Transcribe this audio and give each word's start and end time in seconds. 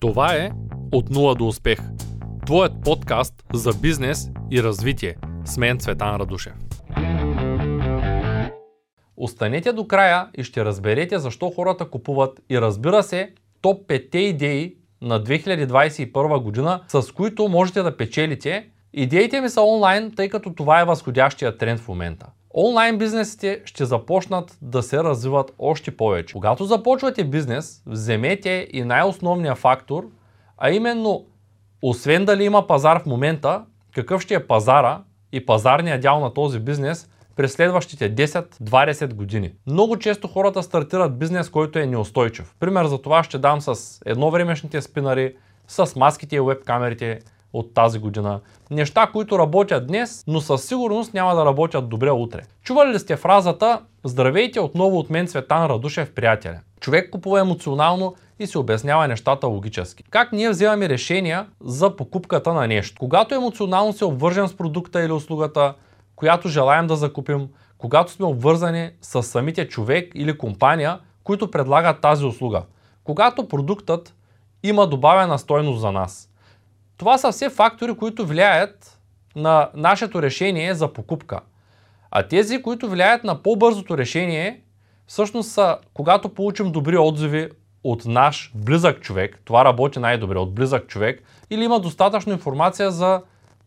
Това 0.00 0.34
е 0.34 0.50
От 0.92 1.10
нула 1.10 1.34
до 1.34 1.46
успех. 1.46 1.78
Твоят 2.46 2.72
подкаст 2.84 3.34
за 3.54 3.70
бизнес 3.82 4.30
и 4.50 4.62
развитие. 4.62 5.16
С 5.44 5.56
мен 5.56 5.78
Цветан 5.78 6.16
Радушев. 6.16 6.52
Останете 9.16 9.72
до 9.72 9.86
края 9.86 10.28
и 10.34 10.44
ще 10.44 10.64
разберете 10.64 11.18
защо 11.18 11.50
хората 11.50 11.90
купуват 11.90 12.40
и 12.50 12.60
разбира 12.60 13.02
се 13.02 13.32
топ 13.60 13.88
5 13.88 14.16
идеи 14.16 14.76
на 15.02 15.24
2021 15.24 16.42
година, 16.42 16.82
с 16.88 17.12
които 17.12 17.48
можете 17.48 17.82
да 17.82 17.96
печелите. 17.96 18.68
Идеите 18.92 19.40
ми 19.40 19.48
са 19.48 19.62
онлайн, 19.62 20.12
тъй 20.16 20.28
като 20.28 20.54
това 20.54 20.80
е 20.80 20.84
възходящия 20.84 21.56
тренд 21.56 21.80
в 21.80 21.88
момента. 21.88 22.26
Онлайн 22.58 22.98
бизнесите 22.98 23.60
ще 23.64 23.84
започнат 23.84 24.58
да 24.62 24.82
се 24.82 25.04
развиват 25.04 25.52
още 25.58 25.96
повече. 25.96 26.32
Когато 26.32 26.64
започвате 26.64 27.24
бизнес, 27.24 27.82
вземете 27.86 28.68
и 28.72 28.82
най-основния 28.82 29.54
фактор, 29.54 30.08
а 30.58 30.70
именно, 30.70 31.26
освен 31.82 32.24
дали 32.24 32.44
има 32.44 32.66
пазар 32.66 33.02
в 33.02 33.06
момента, 33.06 33.64
какъв 33.94 34.22
ще 34.22 34.34
е 34.34 34.46
пазара 34.46 35.02
и 35.32 35.46
пазарния 35.46 36.00
дял 36.00 36.20
на 36.20 36.34
този 36.34 36.58
бизнес 36.58 37.08
през 37.36 37.52
следващите 37.52 38.14
10-20 38.14 39.14
години. 39.14 39.52
Много 39.66 39.98
често 39.98 40.28
хората 40.28 40.62
стартират 40.62 41.18
бизнес, 41.18 41.50
който 41.50 41.78
е 41.78 41.86
неустойчив. 41.86 42.54
Пример 42.60 42.86
за 42.86 43.02
това 43.02 43.24
ще 43.24 43.38
дам 43.38 43.60
с 43.60 44.00
едновремешните 44.06 44.82
спинари, 44.82 45.34
с 45.68 45.96
маските 45.96 46.36
и 46.36 46.40
веб-камерите, 46.40 47.20
от 47.58 47.74
тази 47.74 47.98
година. 47.98 48.40
Неща, 48.70 49.06
които 49.12 49.38
работят 49.38 49.86
днес, 49.86 50.24
но 50.26 50.40
със 50.40 50.64
сигурност 50.64 51.14
няма 51.14 51.34
да 51.34 51.44
работят 51.44 51.88
добре 51.88 52.10
утре. 52.10 52.40
Чували 52.62 52.92
ли 52.92 52.98
сте 52.98 53.16
фразата 53.16 53.80
Здравейте 54.06 54.60
отново 54.60 54.98
от 54.98 55.10
мен 55.10 55.26
Цветан 55.26 55.66
Радушев, 55.66 56.14
приятеля? 56.14 56.60
Човек 56.80 57.10
купува 57.10 57.40
емоционално 57.40 58.14
и 58.38 58.46
се 58.46 58.58
обяснява 58.58 59.08
нещата 59.08 59.46
логически. 59.46 60.02
Как 60.10 60.32
ние 60.32 60.50
вземаме 60.50 60.88
решения 60.88 61.46
за 61.60 61.96
покупката 61.96 62.54
на 62.54 62.66
нещо? 62.66 62.96
Когато 62.98 63.34
емоционално 63.34 63.92
се 63.92 64.04
обвържем 64.04 64.48
с 64.48 64.56
продукта 64.56 65.04
или 65.04 65.12
услугата, 65.12 65.74
която 66.16 66.48
желаем 66.48 66.86
да 66.86 66.96
закупим, 66.96 67.48
когато 67.78 68.12
сме 68.12 68.26
обвързани 68.26 68.90
с 69.02 69.22
самите 69.22 69.68
човек 69.68 70.12
или 70.14 70.38
компания, 70.38 70.98
които 71.24 71.50
предлагат 71.50 72.00
тази 72.00 72.24
услуга. 72.24 72.62
Когато 73.04 73.48
продуктът 73.48 74.14
има 74.62 74.86
добавена 74.86 75.38
стойност 75.38 75.80
за 75.80 75.92
нас. 75.92 76.28
Това 76.96 77.18
са 77.18 77.32
все 77.32 77.50
фактори, 77.50 77.96
които 77.96 78.26
влияят 78.26 78.98
на 79.36 79.70
нашето 79.74 80.22
решение 80.22 80.74
за 80.74 80.92
покупка. 80.92 81.40
А 82.10 82.22
тези, 82.22 82.62
които 82.62 82.90
влияят 82.90 83.24
на 83.24 83.42
по-бързото 83.42 83.98
решение, 83.98 84.62
всъщност 85.06 85.50
са 85.50 85.78
когато 85.94 86.28
получим 86.28 86.72
добри 86.72 86.98
отзиви 86.98 87.48
от 87.84 88.04
наш 88.04 88.52
близък 88.54 89.00
човек, 89.00 89.40
това 89.44 89.64
работи 89.64 89.98
най-добре 89.98 90.38
от 90.38 90.54
близък 90.54 90.86
човек, 90.86 91.22
или 91.50 91.64
има 91.64 91.80
достатъчно 91.80 92.32
информация 92.32 92.90
за 92.90 93.22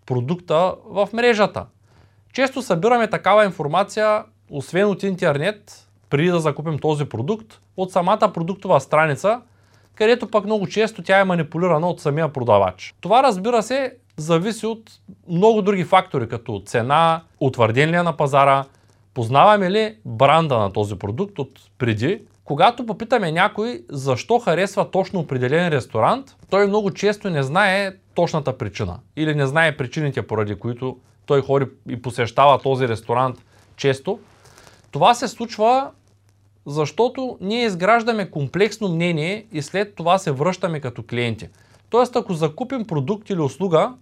продукта 0.06 0.76
в 0.86 1.10
мрежата. 1.14 1.66
Често 2.34 2.62
събираме 2.62 3.08
такава 3.08 3.46
информация, 3.46 4.24
освен 4.52 4.86
от 4.86 5.04
интернет, 5.04 5.88
преди 6.10 6.30
да 6.30 6.40
закупим 6.40 6.80
този 6.80 7.06
продукт, 7.06 7.62
от 7.78 7.92
самата 7.92 8.32
продуктова 8.34 8.80
страница, 8.80 9.42
където 10.00 10.28
пък 10.28 10.46
много 10.46 10.68
често 10.68 11.02
тя 11.02 11.20
е 11.20 11.24
манипулирана 11.24 11.90
от 11.90 12.02
самия 12.02 12.34
продавач. 12.34 12.96
Това 13.02 13.24
разбира 13.24 13.64
се 13.64 13.96
зависи 14.18 14.66
от 14.66 14.92
много 15.30 15.62
други 15.62 15.84
фактори, 15.84 16.30
като 16.30 16.62
цена, 16.66 17.22
утвърден 17.40 17.90
ли 17.90 17.96
е 17.96 18.04
на 18.04 18.18
пазара, 18.18 18.64
познаваме 19.14 19.72
ли 19.72 19.96
бранда 20.06 20.58
на 20.58 20.74
този 20.74 20.96
продукт 20.96 21.40
от 21.40 21.60
преди. 21.78 22.22
Когато 22.46 22.86
попитаме 22.86 23.32
някой 23.32 23.82
защо 23.90 24.40
харесва 24.40 24.92
точно 24.92 25.20
определен 25.20 25.70
ресторант, 25.70 26.36
той 26.50 26.68
много 26.68 26.92
често 26.92 27.30
не 27.30 27.44
знае 27.44 27.92
точната 28.16 28.58
причина 28.58 29.00
или 29.16 29.36
не 29.36 29.48
знае 29.48 29.78
причините, 29.78 30.28
поради 30.28 30.56
които 30.56 30.98
той 31.26 31.42
ходи 31.42 31.66
и 31.90 32.02
посещава 32.02 32.60
този 32.60 32.88
ресторант 32.88 33.38
често. 33.76 34.20
Това 34.92 35.14
се 35.14 35.28
случва 35.28 35.90
защото 36.66 37.38
ние 37.42 37.66
изграждаме 37.66 38.32
комплексно 38.32 38.90
мнение 38.90 39.46
и 39.52 39.62
след 39.62 39.96
това 39.96 40.18
се 40.18 40.32
връщаме 40.32 40.80
като 40.80 41.04
клиенти. 41.10 41.50
Тоест, 41.90 42.16
ако 42.16 42.34
закупим 42.34 42.88
продукт 42.88 43.30
или 43.30 43.42
услуга, 43.42 43.94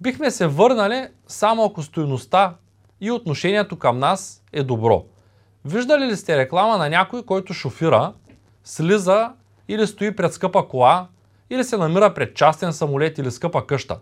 бихме 0.00 0.30
се 0.30 0.46
върнали 0.46 1.06
само 1.26 1.64
ако 1.64 1.82
стоеността 1.82 2.54
и 3.00 3.10
отношението 3.10 3.78
към 3.78 3.98
нас 3.98 4.42
е 4.52 4.62
добро. 4.62 5.04
Виждали 5.64 6.04
ли 6.04 6.16
сте 6.16 6.36
реклама 6.36 6.78
на 6.78 6.88
някой, 6.88 7.22
който 7.22 7.54
шофира, 7.54 8.12
слиза 8.64 9.32
или 9.68 9.86
стои 9.86 10.16
пред 10.16 10.32
скъпа 10.32 10.68
кола, 10.68 11.06
или 11.50 11.64
се 11.64 11.76
намира 11.76 12.14
пред 12.14 12.36
частен 12.36 12.72
самолет 12.72 13.18
или 13.18 13.30
скъпа 13.30 13.66
къща? 13.66 13.98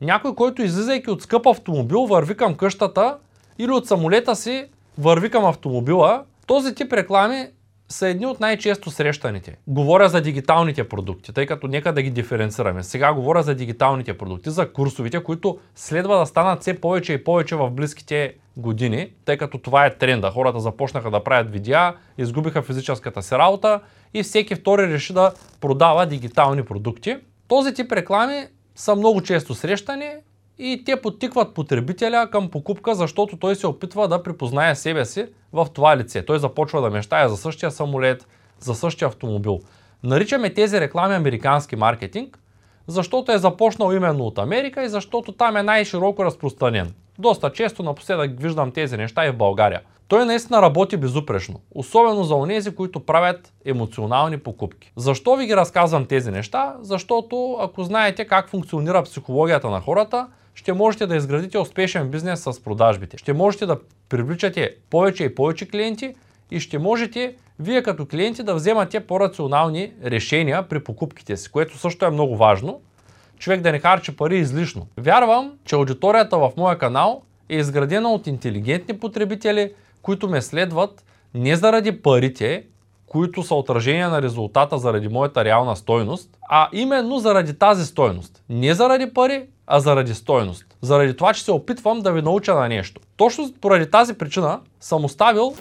Някой, 0.00 0.34
който 0.34 0.62
излизайки 0.62 1.10
от 1.10 1.22
скъп 1.22 1.46
автомобил, 1.46 2.06
върви 2.06 2.36
към 2.36 2.54
къщата 2.54 3.18
или 3.58 3.70
от 3.70 3.86
самолета 3.86 4.36
си 4.36 4.66
върви 4.98 5.30
към 5.30 5.44
автомобила 5.44 6.24
този 6.48 6.74
тип 6.74 6.92
реклами 6.92 7.46
са 7.88 8.08
едни 8.08 8.26
от 8.26 8.40
най-често 8.40 8.90
срещаните. 8.90 9.56
Говоря 9.66 10.08
за 10.08 10.20
дигиталните 10.20 10.88
продукти, 10.88 11.32
тъй 11.32 11.46
като 11.46 11.68
нека 11.68 11.92
да 11.92 12.02
ги 12.02 12.10
диференцираме. 12.10 12.82
Сега 12.82 13.12
говоря 13.12 13.42
за 13.42 13.54
дигиталните 13.54 14.18
продукти, 14.18 14.50
за 14.50 14.72
курсовите, 14.72 15.22
които 15.22 15.58
следва 15.74 16.18
да 16.18 16.26
станат 16.26 16.60
все 16.60 16.80
повече 16.80 17.12
и 17.12 17.24
повече 17.24 17.56
в 17.56 17.70
близките 17.70 18.34
години, 18.56 19.10
тъй 19.24 19.36
като 19.36 19.58
това 19.58 19.86
е 19.86 19.94
тренда. 19.94 20.30
Хората 20.30 20.60
започнаха 20.60 21.10
да 21.10 21.24
правят 21.24 21.52
видеа, 21.52 21.94
изгубиха 22.18 22.62
физическата 22.62 23.22
си 23.22 23.34
работа 23.34 23.80
и 24.14 24.22
всеки 24.22 24.54
втори 24.54 24.88
реши 24.88 25.12
да 25.12 25.32
продава 25.60 26.06
дигитални 26.06 26.64
продукти. 26.64 27.16
Този 27.48 27.74
тип 27.74 27.92
реклами 27.92 28.46
са 28.74 28.96
много 28.96 29.20
често 29.20 29.54
срещани 29.54 30.10
и 30.58 30.82
те 30.86 31.00
подтикват 31.00 31.54
потребителя 31.54 32.30
към 32.30 32.50
покупка, 32.50 32.94
защото 32.94 33.36
той 33.36 33.56
се 33.56 33.66
опитва 33.66 34.08
да 34.08 34.22
припознае 34.22 34.74
себе 34.74 35.04
си 35.04 35.26
в 35.52 35.66
това 35.74 35.96
лице. 35.96 36.24
Той 36.24 36.38
започва 36.38 36.80
да 36.80 36.90
мечтае 36.90 37.28
за 37.28 37.36
същия 37.36 37.70
самолет, 37.70 38.26
за 38.60 38.74
същия 38.74 39.08
автомобил. 39.08 39.60
Наричаме 40.02 40.54
тези 40.54 40.80
реклами 40.80 41.14
американски 41.14 41.76
маркетинг, 41.76 42.38
защото 42.86 43.32
е 43.32 43.38
започнал 43.38 43.92
именно 43.92 44.24
от 44.24 44.38
Америка 44.38 44.84
и 44.84 44.88
защото 44.88 45.32
там 45.32 45.56
е 45.56 45.62
най-широко 45.62 46.24
разпространен. 46.24 46.94
Доста 47.18 47.52
често 47.52 47.82
напоследък 47.82 48.40
виждам 48.40 48.70
тези 48.70 48.96
неща 48.96 49.26
и 49.26 49.30
в 49.30 49.36
България. 49.36 49.80
Той 50.08 50.24
наистина 50.24 50.62
работи 50.62 50.96
безупречно, 50.96 51.60
особено 51.74 52.24
за 52.24 52.34
онези, 52.34 52.74
които 52.74 53.00
правят 53.00 53.52
емоционални 53.64 54.38
покупки. 54.38 54.92
Защо 54.96 55.36
ви 55.36 55.46
ги 55.46 55.56
разказвам 55.56 56.06
тези 56.06 56.30
неща? 56.30 56.76
Защото 56.80 57.56
ако 57.60 57.84
знаете 57.84 58.24
как 58.24 58.48
функционира 58.48 59.02
психологията 59.02 59.70
на 59.70 59.80
хората, 59.80 60.26
ще 60.58 60.72
можете 60.72 61.06
да 61.06 61.16
изградите 61.16 61.58
успешен 61.58 62.08
бизнес 62.08 62.42
с 62.42 62.62
продажбите. 62.64 63.18
Ще 63.18 63.32
можете 63.32 63.66
да 63.66 63.78
привличате 64.08 64.74
повече 64.90 65.24
и 65.24 65.34
повече 65.34 65.68
клиенти 65.68 66.14
и 66.50 66.60
ще 66.60 66.78
можете 66.78 67.34
вие 67.58 67.82
като 67.82 68.06
клиенти 68.06 68.42
да 68.42 68.54
вземате 68.54 69.00
по-рационални 69.00 69.92
решения 70.04 70.68
при 70.68 70.84
покупките 70.84 71.36
си, 71.36 71.50
което 71.50 71.78
също 71.78 72.04
е 72.04 72.10
много 72.10 72.36
важно. 72.36 72.80
Човек 73.38 73.60
да 73.60 73.72
не 73.72 73.78
харчи 73.78 74.16
пари 74.16 74.38
излишно. 74.38 74.86
Вярвам, 74.96 75.52
че 75.64 75.76
аудиторията 75.76 76.38
в 76.38 76.52
моя 76.56 76.78
канал 76.78 77.22
е 77.48 77.56
изградена 77.56 78.08
от 78.08 78.26
интелигентни 78.26 78.98
потребители, 78.98 79.72
които 80.02 80.28
ме 80.28 80.42
следват 80.42 81.04
не 81.34 81.56
заради 81.56 82.02
парите, 82.02 82.64
които 83.06 83.42
са 83.42 83.54
отражение 83.54 84.06
на 84.06 84.22
резултата 84.22 84.78
заради 84.78 85.08
моята 85.08 85.44
реална 85.44 85.76
стойност, 85.76 86.30
а 86.48 86.68
именно 86.72 87.18
заради 87.18 87.54
тази 87.54 87.84
стойност. 87.84 88.42
Не 88.48 88.74
заради 88.74 89.12
пари, 89.14 89.46
а 89.70 89.80
заради 89.80 90.14
стойност. 90.14 90.64
Заради 90.82 91.16
това, 91.16 91.34
че 91.34 91.44
се 91.44 91.52
опитвам 91.52 92.00
да 92.00 92.12
ви 92.12 92.22
науча 92.22 92.54
на 92.54 92.68
нещо. 92.68 93.00
Точно 93.16 93.52
поради 93.60 93.90
тази 93.90 94.14
причина 94.14 94.60
съм 94.80 95.04
оставил 95.04 95.54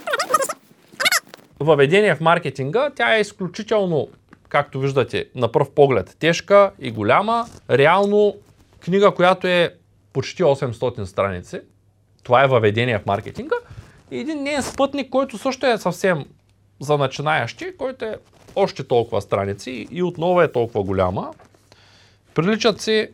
въведение 1.59 2.15
в 2.15 2.21
маркетинга. 2.21 2.89
Тя 2.95 3.15
е 3.15 3.21
изключително, 3.21 4.07
както 4.49 4.79
виждате, 4.79 5.25
на 5.35 5.51
пръв 5.51 5.71
поглед 5.71 6.15
тежка 6.19 6.71
и 6.79 6.91
голяма. 6.91 7.45
Реално 7.69 8.35
книга, 8.79 9.11
която 9.11 9.47
е 9.47 9.75
почти 10.13 10.43
800 10.43 11.03
страници. 11.03 11.59
Това 12.23 12.43
е 12.43 12.47
въведение 12.47 12.99
в 12.99 13.05
маркетинга. 13.05 13.55
И 14.11 14.17
един 14.19 14.43
нейн 14.43 14.63
спътник, 14.63 15.09
който 15.09 15.37
също 15.37 15.65
е 15.65 15.77
съвсем 15.77 16.25
за 16.79 16.97
начинаещи, 16.97 17.77
който 17.77 18.05
е 18.05 18.17
още 18.55 18.83
толкова 18.83 19.21
страници 19.21 19.87
и 19.91 20.03
отново 20.03 20.41
е 20.41 20.51
толкова 20.51 20.83
голяма. 20.83 21.33
Приличат 22.35 22.81
си 22.81 23.09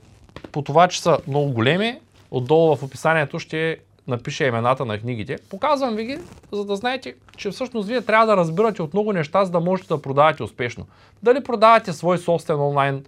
по 0.52 0.62
това, 0.62 0.88
че 0.88 1.02
са 1.02 1.18
много 1.28 1.52
големи. 1.52 2.00
Отдолу 2.32 2.76
в 2.76 2.84
описанието 2.84 3.40
ще 3.40 3.78
напиша 4.08 4.46
имената 4.46 4.86
на 4.86 5.00
книгите. 5.00 5.38
Показвам 5.50 5.96
ви 5.96 6.06
ги, 6.06 6.20
за 6.52 6.66
да 6.66 6.76
знаете, 6.76 7.16
че 7.38 7.52
всъщност 7.52 7.88
вие 7.88 8.02
трябва 8.02 8.26
да 8.26 8.38
разбирате 8.38 8.82
от 8.82 8.94
много 8.94 9.14
неща, 9.14 9.46
за 9.46 9.52
да 9.52 9.60
можете 9.60 9.88
да 9.88 10.02
продавате 10.02 10.44
успешно. 10.44 10.88
Дали 11.24 11.44
продавате 11.44 11.94
свой 11.94 12.18
собствен 12.18 12.60
онлайн 12.60 13.06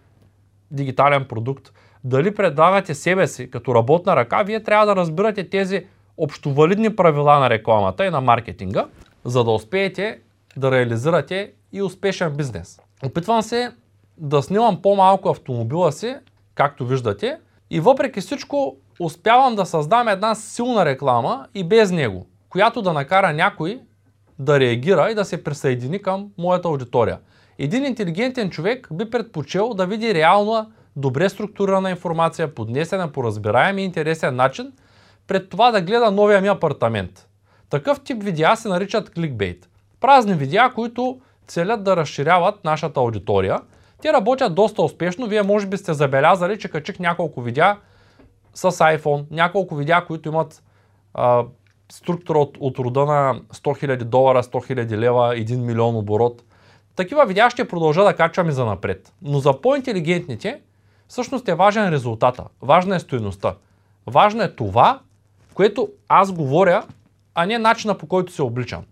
дигитален 0.71 1.25
продукт, 1.25 1.71
дали 2.03 2.35
предлагате 2.35 2.93
себе 2.93 3.27
си 3.27 3.51
като 3.51 3.75
работна 3.75 4.15
ръка, 4.15 4.43
вие 4.43 4.63
трябва 4.63 4.85
да 4.85 4.95
разбирате 4.95 5.49
тези 5.49 5.85
общовалидни 6.17 6.95
правила 6.95 7.39
на 7.39 7.49
рекламата 7.49 8.05
и 8.05 8.09
на 8.09 8.21
маркетинга, 8.21 8.85
за 9.25 9.43
да 9.43 9.51
успеете 9.51 10.19
да 10.57 10.71
реализирате 10.71 11.51
и 11.73 11.81
успешен 11.81 12.35
бизнес. 12.35 12.79
Опитвам 13.03 13.41
се 13.41 13.71
да 14.17 14.41
снимам 14.41 14.81
по-малко 14.81 15.29
автомобила 15.29 15.91
си, 15.91 16.15
както 16.55 16.85
виждате. 16.85 17.37
И 17.69 17.79
въпреки 17.79 18.21
всичко 18.21 18.77
успявам 18.99 19.55
да 19.55 19.65
създам 19.65 20.07
една 20.07 20.35
силна 20.35 20.85
реклама 20.85 21.47
и 21.53 21.63
без 21.63 21.91
него, 21.91 22.27
която 22.49 22.81
да 22.81 22.93
накара 22.93 23.33
някой 23.33 23.79
да 24.39 24.59
реагира 24.59 25.11
и 25.11 25.15
да 25.15 25.25
се 25.25 25.43
присъедини 25.43 26.01
към 26.01 26.27
моята 26.37 26.67
аудитория. 26.67 27.19
Един 27.59 27.85
интелигентен 27.85 28.49
човек 28.49 28.87
би 28.91 29.09
предпочел 29.09 29.73
да 29.73 29.85
види 29.85 30.13
реална, 30.13 30.67
добре 30.95 31.29
структурирана 31.29 31.89
информация, 31.89 32.55
поднесена 32.55 33.11
по 33.11 33.23
разбираем 33.23 33.77
и 33.77 33.83
интересен 33.83 34.35
начин, 34.35 34.71
пред 35.27 35.49
това 35.49 35.71
да 35.71 35.81
гледа 35.81 36.11
новия 36.11 36.41
ми 36.41 36.47
апартамент. 36.47 37.27
Такъв 37.69 37.99
тип 38.03 38.23
видеа 38.23 38.55
се 38.55 38.67
наричат 38.67 39.09
кликбейт. 39.09 39.69
Празни 39.99 40.33
видеа, 40.33 40.71
които 40.75 41.19
целят 41.47 41.83
да 41.83 41.97
разширяват 41.97 42.63
нашата 42.63 42.99
аудитория. 42.99 43.59
Те 44.01 44.13
работят 44.13 44.55
доста 44.55 44.81
успешно. 44.81 45.27
Вие 45.27 45.43
може 45.43 45.67
би 45.67 45.77
сте 45.77 45.93
забелязали, 45.93 46.59
че 46.59 46.69
качих 46.69 46.99
няколко 46.99 47.41
видеа 47.41 47.77
с 48.53 48.71
iPhone, 48.71 49.25
няколко 49.31 49.75
видеа, 49.75 50.05
които 50.07 50.29
имат 50.29 50.63
а, 51.13 51.43
структура 51.91 52.39
от, 52.39 52.57
от 52.59 52.79
рода 52.79 53.05
на 53.05 53.41
100 53.53 53.85
000 53.87 54.03
долара, 54.03 54.43
100 54.43 54.85
000 54.85 54.97
лева, 54.97 55.35
1 55.35 55.57
милион 55.57 55.95
оборот. 55.95 56.43
Такива 56.95 57.25
видеа 57.25 57.49
ще 57.49 57.67
продължа 57.67 58.03
да 58.03 58.15
качвам 58.15 58.49
и 58.49 58.51
за 58.51 58.65
напред. 58.65 59.13
Но 59.21 59.39
за 59.39 59.61
по-интелигентните, 59.61 60.61
всъщност 61.07 61.47
е 61.47 61.55
важен 61.55 61.89
резултата, 61.89 62.43
важна 62.61 62.95
е 62.95 62.99
стоеността. 62.99 63.55
Важно 64.07 64.43
е 64.43 64.55
това, 64.55 64.99
което 65.53 65.89
аз 66.09 66.31
говоря, 66.31 66.83
а 67.35 67.45
не 67.45 67.57
начина 67.57 67.97
по 67.97 68.07
който 68.07 68.33
се 68.33 68.41
обличам. 68.41 68.83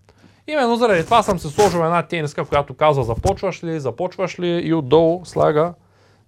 Именно 0.47 0.75
заради 0.75 1.03
това 1.03 1.23
съм 1.23 1.39
се 1.39 1.49
сложил 1.49 1.79
една 1.79 2.03
тениска, 2.03 2.45
която 2.45 2.73
казва 2.73 3.03
започваш 3.03 3.63
ли, 3.63 3.79
започваш 3.79 4.39
ли 4.39 4.47
и 4.47 4.73
отдолу 4.73 5.25
слага 5.25 5.73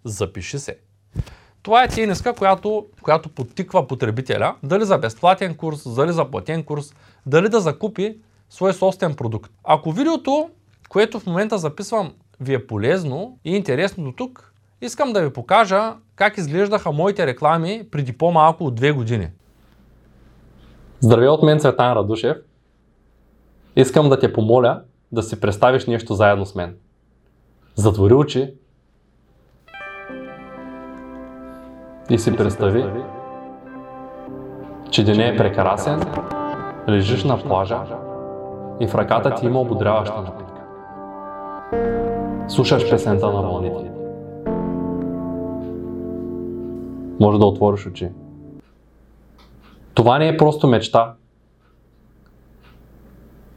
запиши 0.03 0.59
се. 0.59 0.77
Това 1.63 1.83
е 1.83 1.87
тениска, 1.87 2.33
която, 2.33 2.85
която 3.01 3.29
подтиква 3.29 3.87
потребителя 3.87 4.55
дали 4.63 4.85
за 4.85 4.97
безплатен 4.97 5.55
курс, 5.55 5.93
дали 5.95 6.11
за 6.11 6.25
платен 6.25 6.63
курс, 6.63 6.93
дали 7.25 7.49
да 7.49 7.59
закупи 7.59 8.17
свой 8.49 8.73
собствен 8.73 9.15
продукт. 9.15 9.51
Ако 9.63 9.91
видеото, 9.91 10.49
което 10.89 11.19
в 11.19 11.25
момента 11.25 11.57
записвам, 11.57 12.13
ви 12.39 12.53
е 12.53 12.67
полезно 12.67 13.37
и 13.45 13.55
интересно 13.55 14.03
до 14.03 14.11
тук, 14.11 14.53
искам 14.81 15.13
да 15.13 15.21
ви 15.21 15.33
покажа 15.33 15.93
как 16.15 16.37
изглеждаха 16.37 16.91
моите 16.91 17.27
реклами 17.27 17.83
преди 17.91 18.13
по-малко 18.13 18.63
от 18.63 18.75
две 18.75 18.91
години. 18.91 19.29
Здравей 20.99 21.27
от 21.27 21.43
мен, 21.43 21.59
Цветан 21.59 21.93
Радушев. 21.93 22.37
Искам 23.75 24.09
да 24.09 24.19
те 24.19 24.33
помоля 24.33 24.81
да 25.11 25.23
си 25.23 25.39
представиш 25.39 25.87
нещо 25.87 26.13
заедно 26.13 26.45
с 26.45 26.55
мен. 26.55 26.75
Затвори 27.75 28.13
очи 28.13 28.53
и 32.09 32.19
си 32.19 32.35
представи, 32.35 32.85
че 34.91 35.03
деня 35.03 35.27
е 35.27 35.37
прекрасен, 35.37 36.01
лежиш 36.89 37.23
на 37.23 37.43
плажа 37.43 37.79
и 38.79 38.87
в 38.87 38.95
ръката 38.95 39.35
ти 39.35 39.45
има 39.45 39.61
ободряваща 39.61 40.21
напитка. 40.21 40.61
Слушаш 42.47 42.89
песента 42.89 43.25
на 43.25 43.41
вълните. 43.41 43.91
Може 47.19 47.39
да 47.39 47.45
отвориш 47.45 47.87
очи. 47.87 48.09
Това 49.93 50.19
не 50.19 50.27
е 50.27 50.37
просто 50.37 50.67
мечта. 50.67 51.13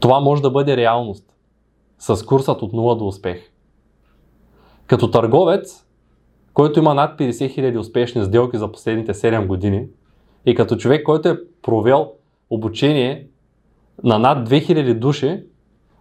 Това 0.00 0.20
може 0.20 0.42
да 0.42 0.50
бъде 0.50 0.76
реалност. 0.76 1.24
С 1.98 2.26
курсът 2.26 2.62
от 2.62 2.72
0 2.72 2.98
до 2.98 3.06
успех. 3.06 3.52
Като 4.86 5.10
търговец, 5.10 5.86
който 6.54 6.78
има 6.78 6.94
над 6.94 7.18
50 7.18 7.30
000 7.30 7.78
успешни 7.78 8.24
сделки 8.24 8.58
за 8.58 8.72
последните 8.72 9.14
7 9.14 9.46
години 9.46 9.86
и 10.46 10.54
като 10.54 10.76
човек, 10.76 11.04
който 11.04 11.28
е 11.28 11.40
провел 11.62 12.12
обучение 12.50 13.26
на 14.04 14.18
над 14.18 14.48
2000 14.48 14.94
души, 14.94 15.42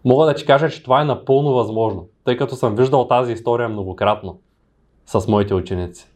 мога 0.05 0.25
да 0.25 0.33
ти 0.33 0.45
кажа, 0.45 0.69
че 0.69 0.83
това 0.83 1.01
е 1.01 1.05
напълно 1.05 1.53
възможно, 1.53 2.07
тъй 2.23 2.38
като 2.38 2.55
съм 2.55 2.75
виждал 2.75 3.07
тази 3.07 3.33
история 3.33 3.69
многократно 3.69 4.39
с 5.05 5.27
моите 5.27 5.53
ученици. 5.53 6.07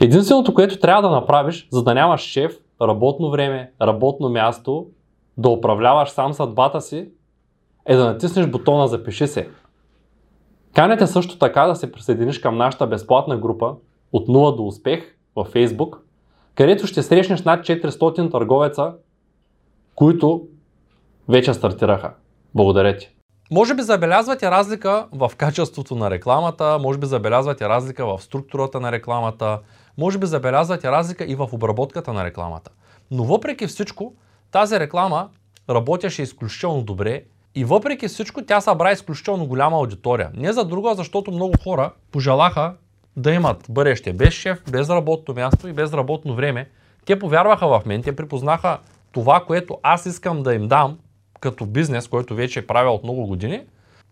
Единственото, 0.00 0.54
което 0.54 0.78
трябва 0.78 1.02
да 1.02 1.10
направиш, 1.10 1.68
за 1.70 1.82
да 1.82 1.94
нямаш 1.94 2.20
шеф, 2.20 2.58
работно 2.82 3.30
време, 3.30 3.72
работно 3.82 4.28
място, 4.28 4.86
да 5.36 5.48
управляваш 5.48 6.10
сам 6.10 6.32
съдбата 6.32 6.80
си, 6.80 7.08
е 7.86 7.96
да 7.96 8.04
натиснеш 8.04 8.46
бутона 8.46 8.88
Запиши 8.88 9.26
се. 9.26 9.48
Канете 10.74 11.06
също 11.06 11.38
така 11.38 11.66
да 11.66 11.76
се 11.76 11.92
присъединиш 11.92 12.38
към 12.38 12.56
нашата 12.56 12.86
безплатна 12.86 13.36
група 13.36 13.74
от 14.12 14.28
0 14.28 14.56
до 14.56 14.66
успех 14.66 15.16
във 15.36 15.52
Facebook, 15.52 15.96
където 16.54 16.86
ще 16.86 17.02
срещнеш 17.02 17.42
над 17.42 17.66
400 17.66 18.30
търговеца, 18.30 18.94
които 19.94 20.46
вече 21.28 21.54
стартираха. 21.54 22.14
Благодаря 22.54 22.96
ти! 22.96 23.14
Може 23.50 23.74
би 23.74 23.82
забелязвате 23.82 24.50
разлика 24.50 25.06
в 25.12 25.32
качеството 25.36 25.96
на 25.96 26.10
рекламата, 26.10 26.78
може 26.78 26.98
би 26.98 27.06
забелязвате 27.06 27.68
разлика 27.68 28.06
в 28.06 28.22
структурата 28.22 28.80
на 28.80 28.92
рекламата, 28.92 29.58
може 29.98 30.18
би 30.18 30.26
забелязвате 30.26 30.90
разлика 30.90 31.24
и 31.24 31.34
в 31.34 31.48
обработката 31.52 32.12
на 32.12 32.24
рекламата. 32.24 32.70
Но 33.10 33.24
въпреки 33.24 33.66
всичко, 33.66 34.14
тази 34.52 34.80
реклама 34.80 35.28
работеше 35.70 36.22
изключително 36.22 36.82
добре 36.82 37.22
и 37.54 37.64
въпреки 37.64 38.08
всичко 38.08 38.44
тя 38.44 38.60
събра 38.60 38.92
изключително 38.92 39.46
голяма 39.46 39.76
аудитория. 39.76 40.30
Не 40.34 40.52
за 40.52 40.64
друго, 40.64 40.94
защото 40.94 41.32
много 41.32 41.54
хора 41.64 41.92
пожелаха 42.12 42.74
да 43.16 43.32
имат 43.32 43.66
бъдеще 43.68 44.12
без 44.12 44.34
шеф, 44.34 44.62
без 44.70 44.90
работно 44.90 45.34
място 45.34 45.68
и 45.68 45.72
без 45.72 45.92
работно 45.92 46.34
време. 46.34 46.68
Те 47.04 47.18
повярваха 47.18 47.68
в 47.68 47.82
мен, 47.86 48.02
те 48.02 48.16
припознаха 48.16 48.78
това, 49.12 49.44
което 49.46 49.78
аз 49.82 50.06
искам 50.06 50.42
да 50.42 50.54
им 50.54 50.68
дам 50.68 50.98
като 51.40 51.66
бизнес, 51.66 52.08
който 52.08 52.34
вече 52.34 52.58
е 52.58 52.66
правя 52.66 52.90
от 52.90 53.04
много 53.04 53.26
години 53.26 53.60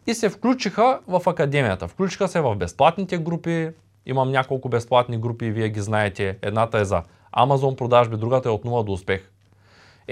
и 0.07 0.15
се 0.15 0.29
включиха 0.29 1.01
в 1.09 1.23
академията. 1.27 1.89
Включиха 1.89 2.29
се 2.29 2.41
в 2.41 2.57
безплатните 2.57 3.19
групи, 3.19 3.71
Имам 4.07 4.31
няколко 4.31 4.69
безплатни 4.69 5.19
групи 5.19 5.51
вие 5.51 5.69
ги 5.69 5.81
знаете. 5.81 6.39
Едната 6.43 6.79
е 6.79 6.85
за 6.85 7.03
Amazon 7.37 7.77
продажби, 7.77 8.17
другата 8.17 8.49
е 8.49 8.53
от 8.53 8.65
0 8.65 8.85
до 8.85 8.93
успех. 8.93 9.31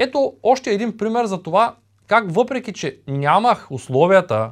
Ето 0.00 0.34
още 0.42 0.70
един 0.70 0.96
пример 0.96 1.24
за 1.24 1.42
това 1.42 1.76
как 2.06 2.24
въпреки, 2.32 2.72
че 2.72 2.98
нямах 3.08 3.66
условията, 3.70 4.50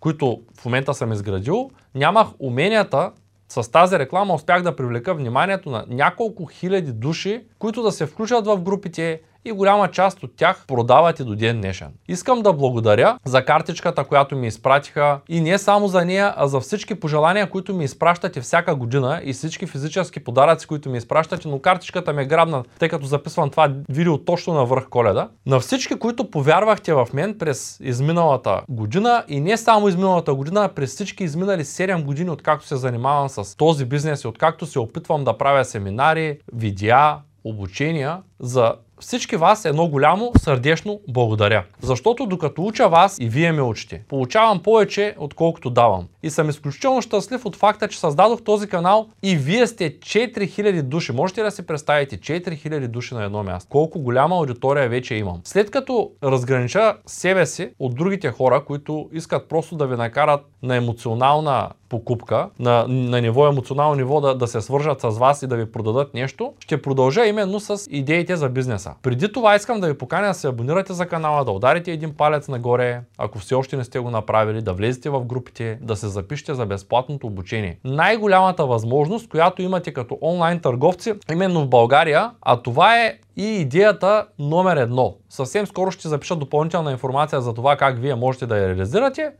които 0.00 0.40
в 0.60 0.64
момента 0.64 0.94
съм 0.94 1.12
изградил, 1.12 1.70
нямах 1.94 2.28
уменията, 2.38 3.12
с 3.48 3.70
тази 3.70 3.98
реклама 3.98 4.34
успях 4.34 4.62
да 4.62 4.76
привлека 4.76 5.14
вниманието 5.14 5.70
на 5.70 5.84
няколко 5.88 6.46
хиляди 6.46 6.92
души, 6.92 7.44
които 7.58 7.82
да 7.82 7.92
се 7.92 8.06
включат 8.06 8.46
в 8.46 8.60
групите, 8.60 9.20
и 9.44 9.52
голяма 9.52 9.90
част 9.90 10.22
от 10.22 10.36
тях 10.36 10.64
продават 10.68 11.20
и 11.20 11.24
до 11.24 11.34
ден 11.34 11.60
днешен. 11.60 11.88
Искам 12.08 12.42
да 12.42 12.52
благодаря 12.52 13.18
за 13.24 13.44
картичката, 13.44 14.04
която 14.04 14.36
ми 14.36 14.46
изпратиха 14.46 15.20
и 15.28 15.40
не 15.40 15.58
само 15.58 15.88
за 15.88 16.04
нея, 16.04 16.34
а 16.36 16.46
за 16.46 16.60
всички 16.60 16.94
пожелания, 16.94 17.50
които 17.50 17.74
ми 17.74 17.84
изпращате 17.84 18.40
всяка 18.40 18.74
година 18.74 19.20
и 19.24 19.32
всички 19.32 19.66
физически 19.66 20.24
подаръци, 20.24 20.66
които 20.66 20.90
ми 20.90 20.98
изпращате, 20.98 21.48
но 21.48 21.58
картичката 21.58 22.12
ми 22.12 22.22
е 22.22 22.26
грабна, 22.26 22.64
тъй 22.78 22.88
като 22.88 23.06
записвам 23.06 23.50
това 23.50 23.72
видео 23.88 24.18
точно 24.18 24.54
на 24.54 24.64
върх 24.64 24.88
коледа. 24.88 25.28
На 25.46 25.60
всички, 25.60 25.98
които 25.98 26.30
повярвахте 26.30 26.94
в 26.94 27.08
мен 27.12 27.38
през 27.38 27.80
изминалата 27.82 28.60
година 28.68 29.24
и 29.28 29.40
не 29.40 29.56
само 29.56 29.88
изминалата 29.88 30.34
година, 30.34 30.64
а 30.64 30.68
през 30.68 30.90
всички 30.90 31.24
изминали 31.24 31.64
7 31.64 32.04
години, 32.04 32.30
откакто 32.30 32.66
се 32.66 32.76
занимавам 32.76 33.28
с 33.28 33.56
този 33.56 33.84
бизнес 33.84 34.24
и 34.24 34.28
откакто 34.28 34.66
се 34.66 34.78
опитвам 34.78 35.24
да 35.24 35.38
правя 35.38 35.64
семинари, 35.64 36.38
видеа, 36.52 37.18
обучения 37.44 38.22
за 38.40 38.74
всички 39.00 39.36
вас 39.36 39.64
едно 39.64 39.88
голямо 39.88 40.32
сърдечно 40.38 41.00
благодаря. 41.08 41.64
Защото 41.80 42.26
докато 42.26 42.62
уча 42.62 42.88
вас 42.88 43.16
и 43.20 43.28
вие 43.28 43.52
ме 43.52 43.62
учите, 43.62 44.02
получавам 44.08 44.62
повече 44.62 45.14
отколкото 45.18 45.70
давам. 45.70 46.08
И 46.22 46.30
съм 46.30 46.48
изключително 46.48 47.02
щастлив 47.02 47.46
от 47.46 47.56
факта, 47.56 47.88
че 47.88 48.00
създадох 48.00 48.42
този 48.42 48.66
канал 48.66 49.08
и 49.22 49.36
вие 49.36 49.66
сте 49.66 49.98
4000 49.98 50.82
души. 50.82 51.12
Можете 51.12 51.40
ли 51.40 51.44
да 51.44 51.50
си 51.50 51.66
представите 51.66 52.18
4000 52.18 52.88
души 52.88 53.14
на 53.14 53.24
едно 53.24 53.42
място? 53.42 53.68
Колко 53.70 54.00
голяма 54.00 54.36
аудитория 54.36 54.88
вече 54.88 55.14
имам. 55.14 55.40
След 55.44 55.70
като 55.70 56.10
разгранича 56.22 56.96
себе 57.06 57.46
си 57.46 57.70
от 57.78 57.94
другите 57.94 58.30
хора, 58.30 58.64
които 58.64 59.08
искат 59.12 59.48
просто 59.48 59.76
да 59.76 59.86
ви 59.86 59.96
накарат 59.96 60.40
на 60.62 60.76
емоционална 60.76 61.70
покупка, 61.94 62.48
на, 62.58 62.84
на 62.88 63.20
ниво 63.20 63.46
емоционално 63.48 63.94
ниво 63.94 64.20
да, 64.20 64.34
да 64.34 64.46
се 64.46 64.60
свържат 64.60 65.00
с 65.00 65.08
вас 65.08 65.42
и 65.42 65.46
да 65.46 65.56
ви 65.56 65.72
продадат 65.72 66.14
нещо, 66.14 66.52
ще 66.60 66.82
продължа 66.82 67.26
именно 67.26 67.60
с 67.60 67.86
идеите 67.90 68.36
за 68.36 68.48
бизнеса. 68.48 68.94
Преди 69.02 69.32
това 69.32 69.54
искам 69.56 69.80
да 69.80 69.86
ви 69.86 69.98
поканя 69.98 70.26
да 70.28 70.34
се 70.34 70.48
абонирате 70.48 70.92
за 70.92 71.06
канала, 71.06 71.44
да 71.44 71.50
ударите 71.50 71.92
един 71.92 72.14
палец 72.14 72.48
нагоре, 72.48 73.00
ако 73.18 73.38
все 73.38 73.54
още 73.54 73.76
не 73.76 73.84
сте 73.84 73.98
го 73.98 74.10
направили, 74.10 74.62
да 74.62 74.72
влезете 74.72 75.10
в 75.10 75.24
групите, 75.24 75.78
да 75.80 75.96
се 75.96 76.08
запишете 76.08 76.54
за 76.54 76.66
безплатното 76.66 77.26
обучение. 77.26 77.78
Най-голямата 77.84 78.66
възможност, 78.66 79.28
която 79.28 79.62
имате 79.62 79.92
като 79.92 80.18
онлайн 80.22 80.60
търговци, 80.60 81.14
именно 81.32 81.60
в 81.60 81.68
България, 81.68 82.30
а 82.42 82.56
това 82.56 82.96
е 83.00 83.18
и 83.36 83.46
идеята 83.46 84.26
номер 84.38 84.76
едно. 84.76 85.14
Съвсем 85.28 85.66
скоро 85.66 85.90
ще 85.90 86.08
запиша 86.08 86.36
допълнителна 86.36 86.92
информация 86.92 87.40
за 87.40 87.54
това 87.54 87.76
как 87.76 87.98
вие 87.98 88.14
можете 88.14 88.46
да 88.46 88.58
я 88.58 88.68
реализирате, 88.68 89.30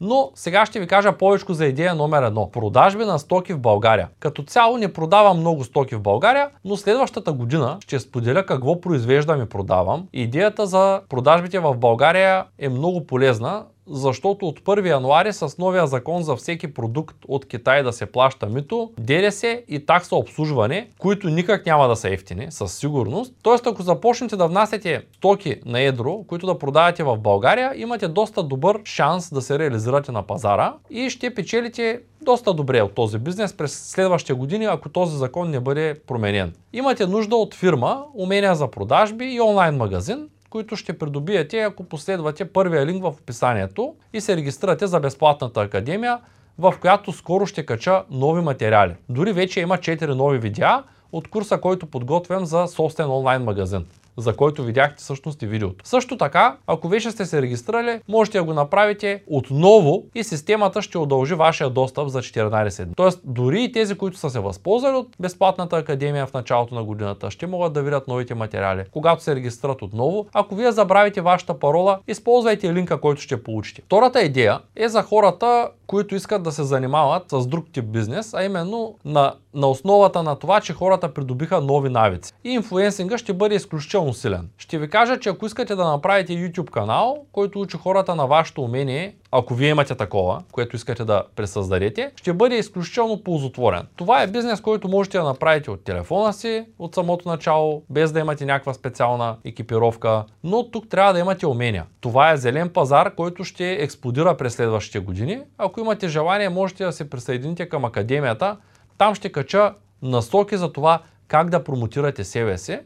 Но 0.00 0.30
сега 0.34 0.66
ще 0.66 0.80
ви 0.80 0.86
кажа 0.86 1.12
повече 1.12 1.44
за 1.48 1.66
идея 1.66 1.94
номер 1.94 2.22
едно. 2.22 2.50
Продажби 2.50 3.04
на 3.04 3.18
стоки 3.18 3.52
в 3.52 3.60
България. 3.60 4.08
Като 4.20 4.42
цяло 4.42 4.78
не 4.78 4.92
продавам 4.92 5.38
много 5.40 5.64
стоки 5.64 5.94
в 5.94 6.00
България, 6.00 6.48
но 6.64 6.76
следващата 6.76 7.32
година 7.32 7.78
ще 7.80 7.98
споделя 8.00 8.46
какво 8.46 8.80
произвеждам 8.80 9.42
и 9.42 9.46
продавам. 9.46 10.08
Идеята 10.12 10.66
за 10.66 11.00
продажбите 11.08 11.58
в 11.58 11.76
България 11.76 12.44
е 12.58 12.68
много 12.68 13.06
полезна, 13.06 13.64
защото 13.86 14.46
от 14.46 14.60
1 14.60 14.88
януари 14.88 15.32
с 15.32 15.58
новия 15.58 15.86
закон 15.86 16.22
за 16.22 16.36
всеки 16.36 16.74
продукт 16.74 17.16
от 17.28 17.48
Китай 17.48 17.82
да 17.82 17.92
се 17.92 18.06
плаща 18.06 18.46
мито, 18.46 18.90
ДДС 18.98 19.62
и 19.68 19.86
такса 19.86 20.16
обслужване, 20.16 20.88
които 20.98 21.28
никак 21.28 21.66
няма 21.66 21.88
да 21.88 21.96
са 21.96 22.10
ефтини, 22.10 22.46
със 22.50 22.74
сигурност. 22.74 23.34
Тоест, 23.42 23.66
ако 23.66 23.82
започнете 23.82 24.36
да 24.36 24.48
внасяте 24.48 25.02
стоки 25.16 25.60
на 25.66 25.80
едро, 25.80 26.24
които 26.26 26.46
да 26.46 26.58
продавате 26.58 27.02
в 27.02 27.16
България, 27.16 27.72
имате 27.76 28.08
доста 28.08 28.42
добър 28.42 28.80
шанс 28.84 29.34
да 29.34 29.42
се 29.42 29.58
реализирате 29.58 30.12
на 30.12 30.22
пазара 30.22 30.74
и 30.90 31.10
ще 31.10 31.34
печелите 31.34 32.00
доста 32.22 32.54
добре 32.54 32.82
от 32.82 32.94
този 32.94 33.18
бизнес 33.18 33.52
през 33.52 33.90
следващите 33.90 34.32
години, 34.32 34.64
ако 34.64 34.88
този 34.88 35.16
закон 35.16 35.50
не 35.50 35.60
бъде 35.60 35.94
променен. 36.06 36.52
Имате 36.72 37.06
нужда 37.06 37.36
от 37.36 37.54
фирма, 37.54 38.04
умения 38.14 38.54
за 38.54 38.70
продажби 38.70 39.24
и 39.24 39.40
онлайн 39.40 39.76
магазин, 39.76 40.28
които 40.50 40.76
ще 40.76 40.98
придобиете, 40.98 41.60
ако 41.60 41.84
последвате 41.84 42.44
първия 42.44 42.86
линк 42.86 43.02
в 43.02 43.06
описанието 43.06 43.94
и 44.12 44.20
се 44.20 44.36
регистрирате 44.36 44.86
за 44.86 45.00
безплатната 45.00 45.60
академия, 45.60 46.18
в 46.58 46.74
която 46.80 47.12
скоро 47.12 47.46
ще 47.46 47.66
кача 47.66 48.04
нови 48.10 48.42
материали. 48.42 48.94
Дори 49.08 49.32
вече 49.32 49.60
има 49.60 49.78
4 49.78 50.06
нови 50.06 50.38
видеа 50.38 50.82
от 51.12 51.28
курса, 51.28 51.58
който 51.60 51.86
подготвям 51.86 52.46
за 52.46 52.66
собствен 52.66 53.10
онлайн 53.10 53.42
магазин 53.42 53.86
за 54.16 54.36
който 54.36 54.64
видяхте 54.64 55.02
всъщност 55.02 55.42
и 55.42 55.46
видеото. 55.46 55.84
Също 55.84 56.16
така, 56.16 56.56
ако 56.66 56.88
вече 56.88 57.10
сте 57.10 57.26
се 57.26 57.42
регистрирали, 57.42 58.00
можете 58.08 58.38
да 58.38 58.44
го 58.44 58.54
направите 58.54 59.22
отново 59.26 60.04
и 60.14 60.24
системата 60.24 60.82
ще 60.82 60.98
удължи 60.98 61.34
вашия 61.34 61.70
достъп 61.70 62.08
за 62.08 62.18
14 62.18 62.84
дни. 62.84 62.94
Тоест, 62.96 63.20
дори 63.24 63.64
и 63.64 63.72
тези, 63.72 63.94
които 63.94 64.18
са 64.18 64.30
се 64.30 64.40
възползвали 64.40 64.96
от 64.96 65.08
безплатната 65.20 65.76
академия 65.76 66.26
в 66.26 66.34
началото 66.34 66.74
на 66.74 66.84
годината, 66.84 67.30
ще 67.30 67.46
могат 67.46 67.72
да 67.72 67.82
видят 67.82 68.08
новите 68.08 68.34
материали. 68.34 68.84
Когато 68.92 69.22
се 69.22 69.34
регистрират 69.34 69.82
отново, 69.82 70.26
ако 70.32 70.54
вие 70.54 70.72
забравите 70.72 71.20
вашата 71.20 71.58
парола, 71.58 71.98
използвайте 72.08 72.74
линка, 72.74 73.00
който 73.00 73.22
ще 73.22 73.42
получите. 73.42 73.82
Втората 73.82 74.22
идея 74.22 74.60
е 74.76 74.88
за 74.88 75.02
хората, 75.02 75.68
които 75.86 76.14
искат 76.14 76.42
да 76.42 76.52
се 76.52 76.64
занимават 76.64 77.30
с 77.30 77.46
друг 77.46 77.66
тип 77.72 77.84
бизнес, 77.84 78.34
а 78.34 78.44
именно 78.44 78.94
на, 79.04 79.34
на 79.54 79.66
основата 79.66 80.22
на 80.22 80.36
това, 80.36 80.60
че 80.60 80.72
хората 80.72 81.14
придобиха 81.14 81.60
нови 81.60 81.88
навици. 81.88 82.32
И 82.44 82.50
инфлуенсинга 82.50 83.18
ще 83.18 83.32
бъде 83.32 83.54
изключително 83.54 83.99
силен. 84.12 84.48
Ще 84.58 84.78
ви 84.78 84.90
кажа, 84.90 85.20
че 85.20 85.28
ако 85.28 85.46
искате 85.46 85.74
да 85.74 85.84
направите 85.84 86.32
YouTube 86.32 86.70
канал, 86.70 87.24
който 87.32 87.60
учи 87.60 87.76
хората 87.76 88.14
на 88.14 88.26
вашето 88.26 88.62
умение 88.62 89.14
ако 89.32 89.54
вие 89.54 89.68
имате 89.68 89.94
такова, 89.94 90.42
което 90.52 90.76
искате 90.76 91.04
да 91.04 91.24
пресъздадете, 91.36 92.12
ще 92.16 92.32
бъде 92.32 92.56
изключително 92.56 93.22
ползотворен. 93.22 93.86
Това 93.96 94.22
е 94.22 94.26
бизнес, 94.26 94.60
който 94.60 94.88
можете 94.88 95.18
да 95.18 95.24
направите 95.24 95.70
от 95.70 95.84
телефона 95.84 96.32
си 96.32 96.64
от 96.78 96.94
самото 96.94 97.28
начало, 97.28 97.82
без 97.90 98.12
да 98.12 98.20
имате 98.20 98.46
някаква 98.46 98.74
специална 98.74 99.36
екипировка, 99.44 100.24
но 100.44 100.70
тук 100.70 100.88
трябва 100.88 101.12
да 101.12 101.18
имате 101.18 101.46
умения. 101.46 101.86
Това 102.00 102.32
е 102.32 102.36
зелен 102.36 102.68
пазар, 102.68 103.14
който 103.14 103.44
ще 103.44 103.72
експлодира 103.72 104.36
през 104.36 104.54
следващите 104.54 104.98
години. 104.98 105.40
Ако 105.58 105.80
имате 105.80 106.08
желание, 106.08 106.48
можете 106.48 106.84
да 106.84 106.92
се 106.92 107.10
присъедините 107.10 107.68
към 107.68 107.84
академията. 107.84 108.56
Там 108.98 109.14
ще 109.14 109.32
кача 109.32 109.74
насоки 110.02 110.56
за 110.56 110.72
това 110.72 111.02
как 111.28 111.50
да 111.50 111.64
промотирате 111.64 112.24
себе 112.24 112.58
си. 112.58 112.78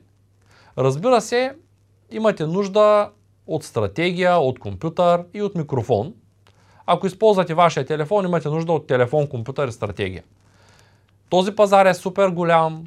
Разбира 0.78 1.20
се, 1.20 1.56
имате 2.10 2.46
нужда 2.46 3.10
от 3.46 3.64
стратегия, 3.64 4.36
от 4.38 4.58
компютър 4.58 5.24
и 5.34 5.42
от 5.42 5.54
микрофон. 5.54 6.14
Ако 6.86 7.06
използвате 7.06 7.54
вашия 7.54 7.86
телефон, 7.86 8.24
имате 8.24 8.48
нужда 8.48 8.72
от 8.72 8.86
телефон, 8.86 9.26
компютър 9.26 9.68
и 9.68 9.72
стратегия. 9.72 10.22
Този 11.28 11.52
пазар 11.52 11.86
е 11.86 11.94
супер 11.94 12.28
голям, 12.28 12.84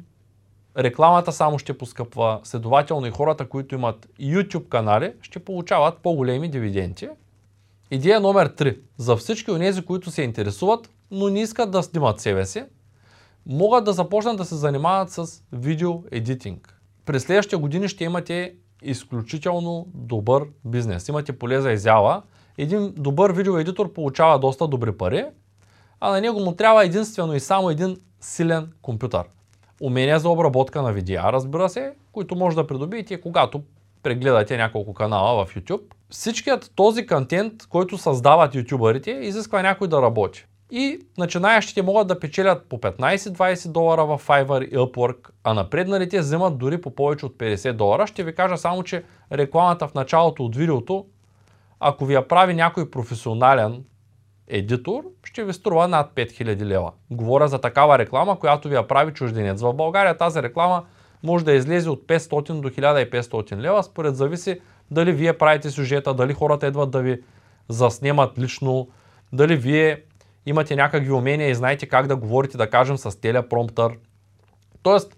рекламата 0.78 1.32
само 1.32 1.58
ще 1.58 1.78
поскъпва, 1.78 2.40
следователно 2.44 3.06
и 3.06 3.10
хората, 3.10 3.48
които 3.48 3.74
имат 3.74 4.08
YouTube 4.20 4.68
канали, 4.68 5.12
ще 5.22 5.38
получават 5.38 5.98
по-големи 5.98 6.50
дивиденти. 6.50 7.08
Идея 7.90 8.20
номер 8.20 8.48
3. 8.48 8.78
За 8.96 9.16
всички 9.16 9.50
от 9.50 9.58
тези, 9.58 9.82
които 9.82 10.10
се 10.10 10.22
интересуват, 10.22 10.90
но 11.10 11.28
не 11.28 11.40
искат 11.42 11.70
да 11.70 11.82
снимат 11.82 12.20
себе 12.20 12.46
си, 12.46 12.64
могат 13.46 13.84
да 13.84 13.92
започнат 13.92 14.36
да 14.36 14.44
се 14.44 14.54
занимават 14.54 15.10
с 15.10 15.42
видео 15.52 16.02
едитинг. 16.10 16.77
През 17.08 17.22
следващите 17.22 17.56
години 17.56 17.88
ще 17.88 18.04
имате 18.04 18.54
изключително 18.82 19.86
добър 19.94 20.44
бизнес. 20.64 21.08
Имате 21.08 21.38
поле 21.38 21.60
за 21.60 21.72
изява 21.72 22.22
един 22.58 22.92
добър 22.96 23.32
видеоедитор 23.32 23.92
получава 23.92 24.38
доста 24.38 24.68
добри 24.68 24.92
пари, 24.92 25.24
а 26.00 26.10
на 26.10 26.20
него 26.20 26.40
му 26.40 26.52
трябва 26.52 26.84
единствено 26.84 27.34
и 27.34 27.40
само 27.40 27.70
един 27.70 27.96
силен 28.20 28.72
компютър. 28.82 29.24
Умения 29.80 30.20
за 30.20 30.28
обработка 30.28 30.82
на 30.82 30.92
видеа, 30.92 31.22
разбира 31.24 31.68
се, 31.68 31.92
които 32.12 32.36
може 32.36 32.56
да 32.56 32.66
придобиете, 32.66 33.20
когато 33.20 33.62
прегледате 34.02 34.56
няколко 34.56 34.94
канала 34.94 35.46
в 35.46 35.54
YouTube. 35.54 35.82
Всичкият 36.10 36.72
този 36.74 37.06
контент, 37.06 37.66
който 37.68 37.98
създават 37.98 38.54
ютубърите, 38.54 39.10
изисква 39.10 39.62
някой 39.62 39.88
да 39.88 40.02
работи. 40.02 40.46
И 40.70 41.00
начинаещите 41.18 41.82
могат 41.82 42.08
да 42.08 42.20
печелят 42.20 42.66
по 42.68 42.78
15-20 42.78 43.68
долара 43.68 44.04
в 44.04 44.20
Fiverr 44.26 44.68
и 44.68 44.76
Upwork, 44.76 45.30
а 45.44 45.54
напредналите 45.54 46.20
вземат 46.20 46.58
дори 46.58 46.80
по 46.80 46.94
повече 46.94 47.26
от 47.26 47.38
50 47.38 47.72
долара. 47.72 48.06
Ще 48.06 48.24
ви 48.24 48.34
кажа 48.34 48.56
само, 48.56 48.82
че 48.82 49.04
рекламата 49.32 49.88
в 49.88 49.94
началото 49.94 50.44
от 50.44 50.56
видеото 50.56 51.06
ако 51.80 52.06
ви 52.06 52.14
я 52.14 52.28
прави 52.28 52.54
някой 52.54 52.90
професионален 52.90 53.84
едитор, 54.48 55.04
ще 55.24 55.44
ви 55.44 55.52
струва 55.52 55.88
над 55.88 56.12
5000 56.14 56.64
лева. 56.64 56.92
Говоря 57.10 57.48
за 57.48 57.60
такава 57.60 57.98
реклама, 57.98 58.38
която 58.38 58.68
ви 58.68 58.74
я 58.74 58.88
прави 58.88 59.12
чужденец. 59.12 59.60
В 59.60 59.72
България 59.72 60.16
тази 60.16 60.42
реклама 60.42 60.84
може 61.22 61.44
да 61.44 61.52
излезе 61.52 61.90
от 61.90 62.02
500 62.06 62.60
до 62.60 62.70
1500 62.70 63.56
лева, 63.56 63.82
според 63.82 64.16
зависи 64.16 64.60
дали 64.90 65.12
вие 65.12 65.38
правите 65.38 65.70
сюжета, 65.70 66.14
дали 66.14 66.34
хората 66.34 66.66
идват 66.66 66.90
да 66.90 67.00
ви 67.00 67.22
заснемат 67.68 68.38
лично, 68.38 68.88
дали 69.32 69.56
вие 69.56 70.02
имате 70.48 70.76
някакви 70.76 71.12
умения 71.12 71.48
и 71.48 71.54
знаете 71.54 71.86
как 71.86 72.06
да 72.06 72.16
говорите, 72.16 72.56
да 72.56 72.70
кажем, 72.70 72.98
с 72.98 73.20
телепромптър. 73.20 73.92
Тоест, 74.82 75.16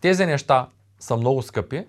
тези 0.00 0.26
неща 0.26 0.68
са 0.98 1.16
много 1.16 1.42
скъпи, 1.42 1.84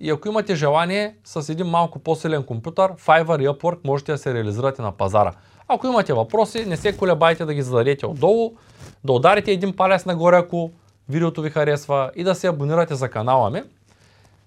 и 0.00 0.10
ако 0.10 0.28
имате 0.28 0.54
желание 0.54 1.16
с 1.24 1.48
един 1.48 1.66
малко 1.66 1.98
по-силен 1.98 2.42
компютър, 2.42 2.92
Fiverr 2.92 3.42
и 3.42 3.48
Upwork 3.48 3.78
можете 3.84 4.12
да 4.12 4.18
се 4.18 4.34
реализирате 4.34 4.82
на 4.82 4.92
пазара. 4.92 5.32
Ако 5.68 5.86
имате 5.86 6.12
въпроси, 6.12 6.66
не 6.66 6.76
се 6.76 6.96
колебайте 6.96 7.44
да 7.44 7.54
ги 7.54 7.62
зададете 7.62 8.06
отдолу, 8.06 8.52
да 9.04 9.12
ударите 9.12 9.52
един 9.52 9.76
палец 9.76 10.04
нагоре, 10.06 10.36
ако 10.36 10.70
видеото 11.08 11.42
ви 11.42 11.50
харесва 11.50 12.10
и 12.16 12.24
да 12.24 12.34
се 12.34 12.46
абонирате 12.46 12.94
за 12.94 13.08
канала 13.08 13.50
ми. 13.50 13.62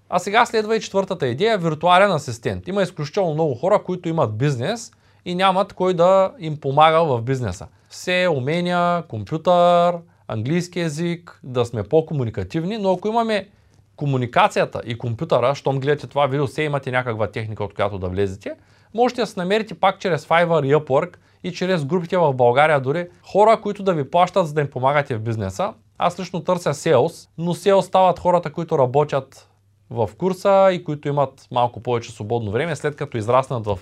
А 0.08 0.18
сега 0.18 0.46
следва 0.46 0.76
и 0.76 0.80
четвъртата 0.80 1.26
идея– 1.26 1.58
виртуален 1.58 2.12
асистент. 2.12 2.68
Има 2.68 2.82
изключително 2.82 3.34
много 3.34 3.54
хора, 3.54 3.82
които 3.84 4.08
имат 4.08 4.38
бизнес 4.38 4.92
и 5.28 5.34
нямат 5.34 5.72
кой 5.72 5.94
да 5.94 6.32
им 6.38 6.56
помага 6.60 7.04
в 7.04 7.22
бизнеса. 7.22 7.66
Все 7.88 8.28
умения, 8.28 9.02
компютър, 9.02 9.94
английски 10.28 10.80
язик, 10.80 11.40
да 11.42 11.64
сме 11.64 11.82
по-комуникативни, 11.82 12.78
но 12.78 12.92
ако 12.92 13.08
имаме 13.08 13.48
комуникацията 13.96 14.80
и 14.86 14.98
компютъра, 14.98 15.54
щом 15.54 15.80
гледате 15.80 16.06
това 16.06 16.26
видео, 16.26 16.46
се 16.46 16.62
имате 16.62 16.90
някаква 16.90 17.26
техника, 17.26 17.64
от 17.64 17.74
която 17.74 17.98
да 17.98 18.08
влезете, 18.08 18.54
можете 18.94 19.20
да 19.20 19.26
се 19.26 19.40
намерите 19.40 19.74
пак 19.74 19.98
чрез 19.98 20.26
Fiverr 20.26 20.66
и 20.66 20.74
Upwork 20.74 21.16
и 21.44 21.52
чрез 21.52 21.84
групите 21.84 22.16
в 22.16 22.34
България 22.34 22.80
дори 22.80 23.08
хора, 23.32 23.60
които 23.60 23.82
да 23.82 23.94
ви 23.94 24.10
плащат, 24.10 24.46
за 24.46 24.54
да 24.54 24.60
им 24.60 24.70
помагате 24.70 25.16
в 25.16 25.20
бизнеса. 25.20 25.74
Аз 25.98 26.20
лично 26.20 26.44
търся 26.44 26.74
Sales, 26.74 27.28
но 27.38 27.54
Sales 27.54 27.80
стават 27.80 28.18
хората, 28.18 28.52
които 28.52 28.78
работят 28.78 29.48
в 29.90 30.10
курса 30.18 30.68
и 30.72 30.84
които 30.84 31.08
имат 31.08 31.46
малко 31.50 31.80
повече 31.82 32.12
свободно 32.12 32.50
време, 32.50 32.76
след 32.76 32.96
като 32.96 33.18
израснат 33.18 33.66
в, 33.66 33.78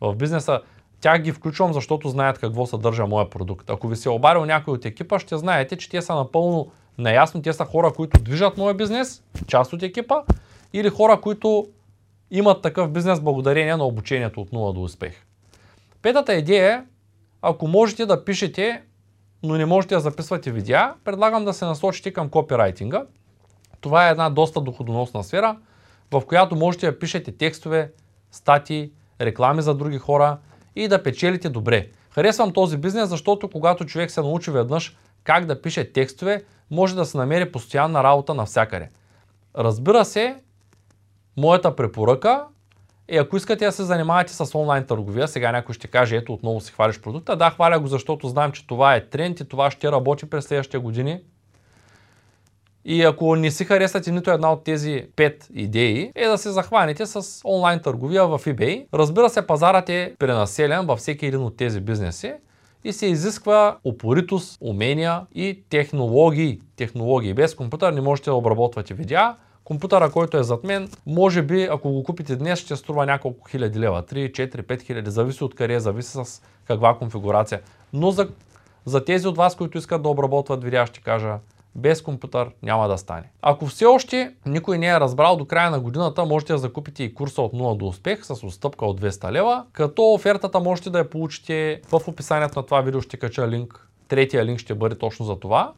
в 0.00 0.14
бизнеса. 0.14 0.60
Тях 1.04 1.22
ги 1.22 1.32
включвам, 1.32 1.72
защото 1.72 2.08
знаят 2.08 2.38
какво 2.38 2.66
съдържа 2.66 3.06
моя 3.06 3.30
продукт. 3.30 3.70
Ако 3.70 3.88
ви 3.88 3.96
се 3.96 4.08
е 4.08 4.12
обарил 4.12 4.44
някой 4.44 4.74
от 4.74 4.84
екипа, 4.84 5.18
ще 5.18 5.36
знаете, 5.36 5.76
че 5.76 5.90
те 5.90 6.02
са 6.02 6.14
напълно 6.14 6.70
наясно, 6.98 7.42
те 7.42 7.52
са 7.52 7.64
хора, 7.64 7.92
които 7.92 8.22
движат 8.22 8.56
моя 8.56 8.74
бизнес, 8.74 9.22
част 9.46 9.72
от 9.72 9.82
екипа, 9.82 10.14
или 10.72 10.88
хора, 10.88 11.20
които 11.20 11.66
имат 12.30 12.62
такъв 12.62 12.90
бизнес 12.90 13.20
благодарение 13.20 13.76
на 13.76 13.84
обучението 13.84 14.40
от 14.40 14.50
0 14.50 14.74
до 14.74 14.82
успех. 14.82 15.24
Петата 16.02 16.34
идея 16.34 16.72
е, 16.72 16.82
ако 17.42 17.68
можете 17.68 18.06
да 18.06 18.24
пишете, 18.24 18.82
но 19.42 19.54
не 19.54 19.66
можете 19.66 19.94
да 19.94 20.00
записвате 20.00 20.52
видеа, 20.52 20.94
предлагам 21.04 21.44
да 21.44 21.52
се 21.52 21.64
насочите 21.64 22.12
към 22.12 22.28
копирайтинга. 22.28 23.04
Това 23.80 24.08
е 24.08 24.10
една 24.10 24.30
доста 24.30 24.60
доходоносна 24.60 25.24
сфера, 25.24 25.56
в 26.10 26.22
която 26.26 26.56
можете 26.56 26.86
да 26.86 26.98
пишете 26.98 27.32
текстове, 27.32 27.92
статии, 28.30 28.90
реклами 29.20 29.62
за 29.62 29.74
други 29.74 29.98
хора 29.98 30.38
и 30.76 30.88
да 30.88 31.02
печелите 31.02 31.48
добре. 31.48 31.88
Харесвам 32.10 32.52
този 32.52 32.76
бизнес, 32.76 33.08
защото 33.08 33.50
когато 33.50 33.84
човек 33.84 34.10
се 34.10 34.20
научи 34.20 34.50
веднъж 34.50 34.96
как 35.24 35.46
да 35.46 35.62
пише 35.62 35.92
текстове, 35.92 36.44
може 36.70 36.94
да 36.94 37.04
се 37.04 37.16
намери 37.18 37.52
постоянна 37.52 38.04
работа 38.04 38.34
навсякъде. 38.34 38.90
Разбира 39.56 40.04
се, 40.04 40.36
моята 41.36 41.76
препоръка 41.76 42.46
Е, 43.08 43.18
ако 43.18 43.36
искате 43.36 43.64
да 43.64 43.72
се 43.72 43.84
занимавате 43.84 44.32
с 44.32 44.58
онлайн 44.58 44.86
търговия, 44.86 45.28
сега 45.28 45.52
някой 45.52 45.74
ще 45.74 45.88
каже, 45.88 46.16
ето 46.16 46.32
отново 46.32 46.60
си 46.60 46.72
хвалиш 46.72 47.00
продукта. 47.00 47.36
Да, 47.36 47.50
хваля 47.50 47.80
го, 47.80 47.86
защото 47.86 48.28
знам, 48.28 48.52
че 48.52 48.66
това 48.66 48.94
е 48.94 49.08
тренд 49.08 49.40
и 49.40 49.48
това 49.48 49.70
ще 49.70 49.92
работи 49.92 50.30
през 50.30 50.44
следващите 50.44 50.78
години. 50.78 51.20
И 52.84 53.02
ако 53.02 53.36
не 53.36 53.50
си 53.50 53.64
харесате 53.64 54.10
нито 54.10 54.30
една 54.30 54.52
от 54.52 54.64
тези 54.64 55.06
пет 55.16 55.48
идеи, 55.54 56.12
е 56.14 56.26
да 56.26 56.38
се 56.38 56.50
захванете 56.50 57.06
с 57.06 57.40
онлайн 57.44 57.80
търговия 57.80 58.26
в 58.26 58.38
eBay. 58.38 58.86
Разбира 58.94 59.30
се, 59.30 59.46
пазарът 59.46 59.88
е 59.88 60.14
пренаселен 60.18 60.86
във 60.86 60.98
всеки 60.98 61.26
един 61.26 61.42
от 61.42 61.56
тези 61.56 61.80
бизнеси 61.80 62.32
и 62.84 62.92
се 62.92 63.06
изисква 63.06 63.76
упоритост, 63.84 64.58
умения 64.60 65.20
и 65.34 65.62
технологии. 65.70 66.60
Технологии. 66.76 67.34
Без 67.34 67.54
компютър 67.54 67.92
не 67.92 68.00
можете 68.00 68.30
да 68.30 68.36
обработвате 68.36 68.94
видеа. 68.94 69.36
Компютъра, 69.64 70.10
който 70.10 70.36
е 70.36 70.42
зад 70.42 70.64
мен, 70.64 70.88
може 71.06 71.42
би, 71.42 71.62
ако 71.62 71.92
го 71.92 72.04
купите 72.04 72.36
днес, 72.36 72.58
ще 72.58 72.76
струва 72.76 73.06
няколко 73.06 73.48
хиляди 73.48 73.78
лева. 73.78 74.02
3, 74.02 74.30
4, 74.30 74.62
5 74.62 74.82
хиляди. 74.82 75.10
Зависи 75.10 75.44
от 75.44 75.54
къде, 75.54 75.80
зависи 75.80 76.10
с 76.10 76.42
каква 76.66 76.94
конфигурация. 76.94 77.60
Но 77.92 78.10
за, 78.10 78.28
за 78.84 79.04
тези 79.04 79.26
от 79.26 79.36
вас, 79.36 79.56
които 79.56 79.78
искат 79.78 80.02
да 80.02 80.08
обработват 80.08 80.64
видеа, 80.64 80.86
ще 80.86 81.00
кажа, 81.00 81.38
без 81.74 82.02
компютър 82.02 82.50
няма 82.62 82.88
да 82.88 82.98
стане. 82.98 83.30
Ако 83.42 83.66
все 83.66 83.84
още 83.84 84.34
никой 84.46 84.78
не 84.78 84.86
е 84.86 85.00
разбрал 85.00 85.36
до 85.36 85.44
края 85.44 85.70
на 85.70 85.80
годината, 85.80 86.24
можете 86.24 86.52
да 86.52 86.58
закупите 86.58 87.02
и 87.02 87.14
курса 87.14 87.42
от 87.42 87.52
0 87.52 87.76
до 87.76 87.86
успех 87.86 88.24
с 88.24 88.30
отстъпка 88.30 88.86
от 88.86 89.00
200 89.00 89.32
лева, 89.32 89.64
като 89.72 90.12
офертата 90.12 90.60
можете 90.60 90.90
да 90.90 90.98
я 90.98 91.10
получите 91.10 91.80
в 91.88 92.00
описанието 92.08 92.58
на 92.58 92.66
това 92.66 92.80
видео, 92.80 93.00
ще 93.00 93.16
кача 93.16 93.48
линк. 93.48 93.88
Третия 94.08 94.44
линк 94.44 94.58
ще 94.58 94.74
бъде 94.74 94.98
точно 94.98 95.26
за 95.26 95.40
това. 95.40 95.72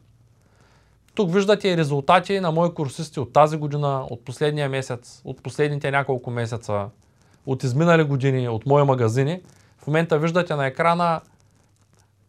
Тук 1.15 1.33
виждате 1.33 1.77
резултати 1.77 2.39
на 2.39 2.51
мои 2.51 2.73
курсисти 2.73 3.19
от 3.19 3.33
тази 3.33 3.57
година, 3.57 4.05
от 4.09 4.25
последния 4.25 4.69
месец, 4.69 5.21
от 5.25 5.43
последните 5.43 5.91
няколко 5.91 6.31
месеца, 6.31 6.85
от 7.45 7.63
изминали 7.63 8.03
години, 8.03 8.49
от 8.49 8.65
мои 8.65 8.83
магазини. 8.83 9.41
В 9.77 9.87
момента 9.87 10.19
виждате 10.19 10.55
на 10.55 10.65
екрана 10.65 11.21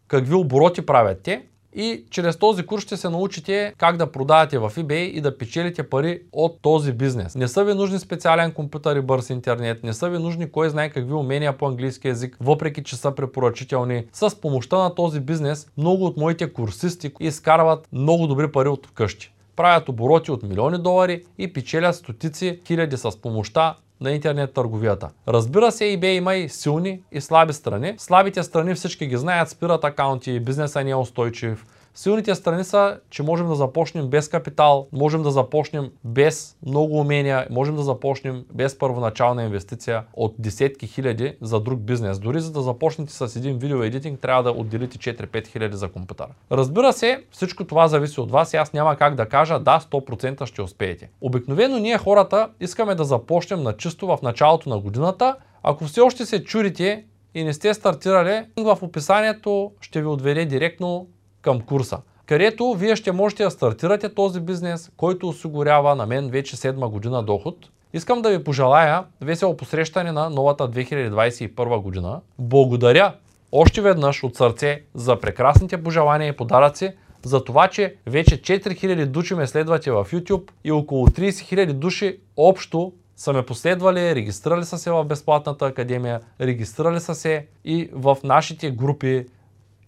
какви 0.08 0.34
обороти 0.34 0.86
правят 0.86 1.22
те 1.22 1.42
и 1.74 2.04
чрез 2.10 2.36
този 2.36 2.66
курс 2.66 2.82
ще 2.82 2.96
се 2.96 3.08
научите 3.08 3.74
как 3.78 3.96
да 3.96 4.12
продавате 4.12 4.58
в 4.58 4.72
eBay 4.76 4.92
и 4.92 5.20
да 5.20 5.38
печелите 5.38 5.82
пари 5.82 6.22
от 6.32 6.58
този 6.62 6.92
бизнес. 6.92 7.34
Не 7.34 7.48
са 7.48 7.64
ви 7.64 7.74
нужни 7.74 7.98
специален 7.98 8.52
компютър 8.52 8.96
и 8.96 9.00
бърз 9.00 9.30
интернет, 9.30 9.84
не 9.84 9.92
са 9.92 10.10
ви 10.10 10.18
нужни 10.18 10.50
кой 10.50 10.70
знае 10.70 10.90
какви 10.90 11.12
умения 11.12 11.58
по 11.58 11.66
английски 11.66 12.08
язик, 12.08 12.36
въпреки 12.40 12.84
че 12.84 12.96
са 12.96 13.14
препоръчителни. 13.14 14.04
С 14.12 14.40
помощта 14.40 14.78
на 14.78 14.94
този 14.94 15.20
бизнес 15.20 15.66
много 15.76 16.06
от 16.06 16.16
моите 16.16 16.52
курсисти 16.52 17.12
изкарват 17.20 17.88
много 17.92 18.26
добри 18.26 18.52
пари 18.52 18.68
от 18.68 18.88
къщи 18.94 19.32
правят 19.58 19.88
обороти 19.88 20.30
от 20.30 20.42
милиони 20.42 20.78
долари 20.78 21.22
и 21.38 21.52
печелят 21.52 21.96
стотици 21.96 22.60
хиляди 22.66 22.96
с 22.96 23.20
помощта 23.22 23.76
на 24.00 24.10
интернет 24.10 24.52
търговията. 24.52 25.10
Разбира 25.28 25.72
се, 25.72 25.84
eBay 25.84 26.06
има 26.06 26.34
и 26.34 26.48
силни 26.48 27.00
и 27.12 27.20
слаби 27.20 27.52
страни. 27.52 27.94
Слабите 27.98 28.42
страни 28.42 28.74
всички 28.74 29.06
ги 29.06 29.16
знаят, 29.16 29.48
спират 29.48 29.84
акаунти, 29.84 30.40
бизнесът 30.40 30.84
не 30.84 30.90
е 30.90 30.96
устойчив, 30.96 31.66
Силните 31.98 32.34
страни 32.34 32.64
са, 32.64 33.00
че 33.10 33.22
можем 33.22 33.48
да 33.48 33.54
започнем 33.54 34.08
без 34.08 34.28
капитал, 34.28 34.88
можем 34.92 35.22
да 35.22 35.30
започнем 35.30 35.90
без 36.04 36.56
много 36.66 37.00
умения, 37.00 37.46
можем 37.50 37.76
да 37.76 37.82
започнем 37.82 38.44
без 38.54 38.78
първоначална 38.78 39.42
инвестиция 39.42 40.04
от 40.14 40.34
десетки 40.38 40.86
хиляди 40.86 41.36
за 41.40 41.60
друг 41.60 41.80
бизнес. 41.80 42.18
Дори 42.18 42.40
за 42.40 42.52
да 42.52 42.62
започнете 42.62 43.12
с 43.12 43.36
един 43.36 43.58
видео 43.58 43.82
едитинг, 43.82 44.20
трябва 44.20 44.42
да 44.42 44.50
отделите 44.50 44.98
4-5 44.98 45.46
хиляди 45.46 45.76
за 45.76 45.88
компютъра. 45.88 46.28
Разбира 46.52 46.92
се, 46.92 47.24
всичко 47.30 47.64
това 47.64 47.88
зависи 47.88 48.20
от 48.20 48.30
вас 48.30 48.52
и 48.52 48.56
аз 48.56 48.72
няма 48.72 48.96
как 48.96 49.14
да 49.14 49.28
кажа 49.28 49.58
да, 49.58 49.80
100% 49.80 50.46
ще 50.46 50.62
успеете. 50.62 51.10
Обикновено 51.20 51.78
ние 51.78 51.98
хората 51.98 52.48
искаме 52.60 52.94
да 52.94 53.04
започнем 53.04 53.62
на 53.62 53.76
чисто 53.76 54.06
в 54.06 54.18
началото 54.22 54.68
на 54.68 54.78
годината. 54.78 55.36
Ако 55.62 55.84
все 55.84 56.00
още 56.00 56.26
се 56.26 56.44
чурите 56.44 57.04
и 57.34 57.44
не 57.44 57.52
сте 57.52 57.74
стартирали, 57.74 58.44
в 58.56 58.78
описанието 58.82 59.72
ще 59.80 60.00
ви 60.00 60.06
отведе 60.06 60.44
директно 60.44 61.06
към 61.42 61.60
курса, 61.60 61.98
където 62.26 62.74
вие 62.74 62.96
ще 62.96 63.12
можете 63.12 63.44
да 63.44 63.50
стартирате 63.50 64.14
този 64.14 64.40
бизнес, 64.40 64.90
който 64.96 65.28
осигурява 65.28 65.94
на 65.94 66.06
мен 66.06 66.30
вече 66.30 66.56
седма 66.56 66.88
година 66.88 67.22
доход. 67.22 67.56
Искам 67.92 68.22
да 68.22 68.30
ви 68.30 68.44
пожелая 68.44 69.04
весело 69.20 69.56
посрещане 69.56 70.12
на 70.12 70.30
новата 70.30 70.70
2021 70.70 71.82
година. 71.82 72.20
Благодаря 72.38 73.14
още 73.52 73.80
веднъж 73.80 74.24
от 74.24 74.36
сърце 74.36 74.82
за 74.94 75.20
прекрасните 75.20 75.82
пожелания 75.82 76.28
и 76.28 76.36
подаръци, 76.36 76.92
за 77.24 77.44
това, 77.44 77.68
че 77.68 77.94
вече 78.06 78.42
4000 78.42 79.06
души 79.06 79.34
ме 79.34 79.46
следвате 79.46 79.90
в 79.90 80.06
YouTube 80.12 80.50
и 80.64 80.72
около 80.72 81.06
30 81.06 81.28
000 81.30 81.72
души 81.72 82.18
общо 82.36 82.92
са 83.16 83.32
ме 83.32 83.46
последвали, 83.46 84.14
регистрирали 84.14 84.64
са 84.64 84.78
се 84.78 84.90
в 84.90 85.04
Безплатната 85.04 85.66
академия, 85.66 86.20
регистрирали 86.40 87.00
са 87.00 87.14
се 87.14 87.46
и 87.64 87.90
в 87.92 88.16
нашите 88.24 88.70
групи 88.70 89.26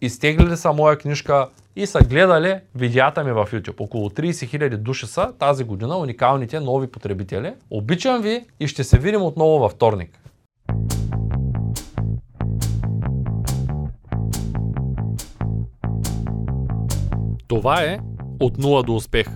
изтеглили 0.01 0.57
са 0.57 0.73
моя 0.73 0.99
книжка 0.99 1.49
и 1.77 1.87
са 1.87 1.99
гледали 1.99 2.61
видеята 2.75 3.25
ми 3.25 3.33
в 3.33 3.47
YouTube. 3.53 3.81
Около 3.81 4.11
30 4.11 4.31
000 4.31 4.77
души 4.77 5.07
са 5.07 5.33
тази 5.39 5.65
година 5.65 5.99
уникалните 5.99 6.61
нови 6.61 6.87
потребители. 6.87 7.55
Обичам 7.71 8.23
ви 8.23 8.45
и 8.61 8.67
ще 8.67 8.85
се 8.85 8.99
видим 8.99 9.23
отново 9.23 9.59
във 9.59 9.73
вторник. 9.73 10.21
Това 17.49 17.83
е 17.83 17.99
От 18.41 18.59
нула 18.59 18.83
до 18.83 18.95
успех. 18.95 19.27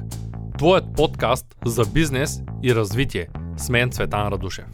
Твоят 0.59 0.85
подкаст 0.97 1.47
за 1.65 1.83
бизнес 1.95 2.43
и 2.63 2.75
развитие. 2.75 3.29
С 3.57 3.69
мен 3.69 3.91
Цветан 3.91 4.29
Радушев. 4.29 4.65